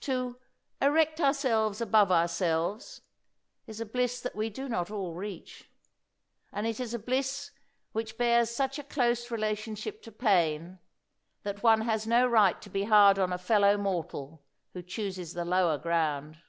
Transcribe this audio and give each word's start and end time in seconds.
To 0.00 0.40
"erect 0.82 1.20
ourselves 1.20 1.80
above 1.80 2.10
ourselves" 2.10 3.02
is 3.68 3.80
a 3.80 3.86
bliss 3.86 4.20
that 4.20 4.34
we 4.34 4.50
do 4.50 4.68
not 4.68 4.90
all 4.90 5.14
reach. 5.14 5.70
And 6.52 6.66
it 6.66 6.80
is 6.80 6.92
a 6.92 6.98
bliss 6.98 7.52
which 7.92 8.18
bears 8.18 8.50
such 8.50 8.80
a 8.80 8.82
close 8.82 9.30
relationship 9.30 10.02
to 10.02 10.10
pain, 10.10 10.80
that 11.44 11.62
one 11.62 11.82
has 11.82 12.04
no 12.04 12.26
right 12.26 12.60
to 12.62 12.68
be 12.68 12.82
hard 12.82 13.16
on 13.16 13.32
a 13.32 13.38
fellow 13.38 13.76
mortal 13.78 14.42
who 14.72 14.82
chooses 14.82 15.34
the 15.34 15.44
lower 15.44 15.78
ground. 15.78 16.40